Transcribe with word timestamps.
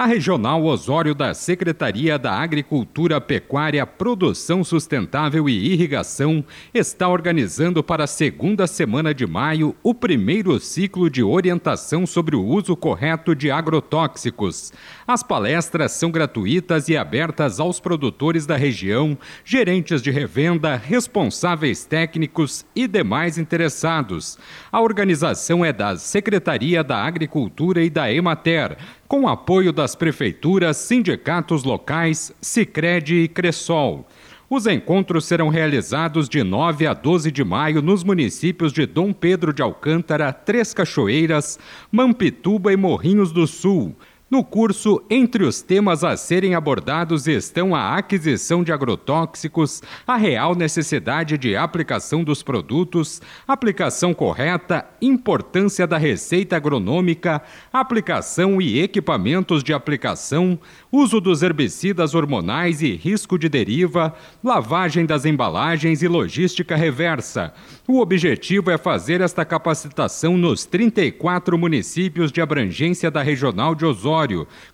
A 0.00 0.06
Regional 0.06 0.64
Osório 0.64 1.12
da 1.12 1.34
Secretaria 1.34 2.16
da 2.16 2.32
Agricultura, 2.32 3.20
Pecuária, 3.20 3.84
Produção 3.84 4.62
Sustentável 4.62 5.48
e 5.48 5.72
Irrigação 5.72 6.44
está 6.72 7.08
organizando 7.08 7.82
para 7.82 8.04
a 8.04 8.06
segunda 8.06 8.68
semana 8.68 9.12
de 9.12 9.26
maio 9.26 9.74
o 9.82 9.92
primeiro 9.92 10.60
ciclo 10.60 11.10
de 11.10 11.20
orientação 11.20 12.06
sobre 12.06 12.36
o 12.36 12.44
uso 12.44 12.76
correto 12.76 13.34
de 13.34 13.50
agrotóxicos. 13.50 14.72
As 15.04 15.24
palestras 15.24 15.90
são 15.90 16.12
gratuitas 16.12 16.88
e 16.88 16.96
abertas 16.96 17.58
aos 17.58 17.80
produtores 17.80 18.46
da 18.46 18.56
região, 18.56 19.18
gerentes 19.44 20.00
de 20.00 20.12
revenda, 20.12 20.76
responsáveis 20.76 21.84
técnicos 21.84 22.64
e 22.72 22.86
demais 22.86 23.36
interessados. 23.36 24.38
A 24.70 24.80
organização 24.80 25.64
é 25.64 25.72
da 25.72 25.96
Secretaria 25.96 26.84
da 26.84 27.02
Agricultura 27.02 27.82
e 27.82 27.90
da 27.90 28.12
Emater 28.12 28.78
com 29.08 29.26
apoio 29.26 29.72
das 29.88 29.94
prefeituras, 29.94 30.76
sindicatos 30.76 31.64
locais, 31.64 32.30
Sicredi 32.42 33.22
e 33.22 33.28
Cressol. 33.28 34.06
Os 34.50 34.66
encontros 34.66 35.24
serão 35.24 35.48
realizados 35.48 36.28
de 36.28 36.42
9 36.42 36.86
a 36.86 36.92
12 36.92 37.30
de 37.30 37.42
maio 37.42 37.80
nos 37.80 38.04
municípios 38.04 38.70
de 38.70 38.84
Dom 38.84 39.14
Pedro 39.14 39.50
de 39.50 39.62
Alcântara, 39.62 40.30
Três 40.30 40.74
Cachoeiras, 40.74 41.58
Mampituba 41.90 42.70
e 42.70 42.76
Morrinhos 42.76 43.32
do 43.32 43.46
Sul. 43.46 43.96
No 44.30 44.44
curso, 44.44 45.02
entre 45.08 45.42
os 45.42 45.62
temas 45.62 46.04
a 46.04 46.14
serem 46.14 46.54
abordados 46.54 47.26
estão 47.26 47.74
a 47.74 47.96
aquisição 47.96 48.62
de 48.62 48.70
agrotóxicos, 48.70 49.82
a 50.06 50.18
real 50.18 50.54
necessidade 50.54 51.38
de 51.38 51.56
aplicação 51.56 52.22
dos 52.22 52.42
produtos, 52.42 53.22
aplicação 53.46 54.12
correta, 54.12 54.84
importância 55.00 55.86
da 55.86 55.96
receita 55.96 56.56
agronômica, 56.56 57.40
aplicação 57.72 58.60
e 58.60 58.82
equipamentos 58.82 59.64
de 59.64 59.72
aplicação, 59.72 60.58
uso 60.92 61.22
dos 61.22 61.42
herbicidas 61.42 62.14
hormonais 62.14 62.82
e 62.82 62.94
risco 62.94 63.38
de 63.38 63.48
deriva, 63.48 64.14
lavagem 64.44 65.06
das 65.06 65.24
embalagens 65.24 66.02
e 66.02 66.08
logística 66.08 66.76
reversa. 66.76 67.54
O 67.86 67.98
objetivo 67.98 68.70
é 68.70 68.76
fazer 68.76 69.22
esta 69.22 69.42
capacitação 69.42 70.36
nos 70.36 70.66
34 70.66 71.56
municípios 71.56 72.30
de 72.30 72.42
abrangência 72.42 73.10
da 73.10 73.22
Regional 73.22 73.74
de 73.74 73.86
Osório 73.86 74.17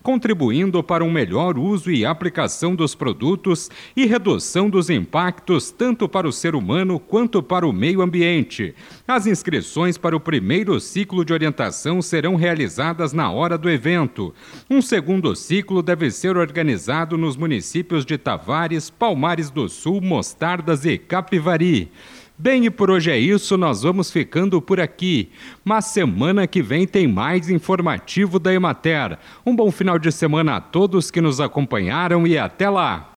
contribuindo 0.01 0.83
para 0.83 1.03
um 1.03 1.11
melhor 1.11 1.57
uso 1.57 1.91
e 1.91 2.05
aplicação 2.05 2.75
dos 2.75 2.95
produtos 2.95 3.69
e 3.95 4.05
redução 4.05 4.69
dos 4.69 4.89
impactos 4.89 5.71
tanto 5.71 6.07
para 6.07 6.27
o 6.27 6.31
ser 6.31 6.55
humano 6.55 6.99
quanto 6.99 7.41
para 7.43 7.67
o 7.67 7.73
meio 7.73 8.01
ambiente. 8.01 8.73
As 9.07 9.27
inscrições 9.27 9.97
para 9.97 10.15
o 10.15 10.19
primeiro 10.19 10.79
ciclo 10.79 11.23
de 11.23 11.33
orientação 11.33 12.01
serão 12.01 12.35
realizadas 12.35 13.13
na 13.13 13.31
hora 13.31 13.57
do 13.57 13.69
evento. 13.69 14.33
Um 14.69 14.81
segundo 14.81 15.35
ciclo 15.35 15.81
deve 15.81 16.09
ser 16.09 16.37
organizado 16.37 17.17
nos 17.17 17.35
municípios 17.35 18.05
de 18.05 18.17
Tavares, 18.17 18.89
Palmares 18.89 19.49
do 19.49 19.69
Sul, 19.69 20.01
Mostardas 20.01 20.85
e 20.85 20.97
Capivari. 20.97 21.91
Bem, 22.37 22.65
e 22.65 22.69
por 22.69 22.91
hoje 22.91 23.09
é 23.09 23.17
isso, 23.17 23.55
nós 23.55 23.83
vamos 23.83 24.11
ficando 24.11 24.61
por 24.61 24.77
aqui. 24.77 25.29
Mas 25.63 25.85
semana 25.85 26.45
que 26.45 26.61
vem 26.61 26.85
tem 26.85 27.07
mais 27.07 27.49
informativo 27.49 28.39
da 28.39 28.53
Emater. 28.53 29.17
Um 29.45 29.55
bom 29.55 29.71
final 29.71 29.97
de 29.97 30.11
semana 30.11 30.57
a 30.57 30.61
todos 30.61 31.09
que 31.09 31.21
nos 31.21 31.39
acompanharam 31.39 32.27
e 32.27 32.37
até 32.37 32.69
lá! 32.69 33.13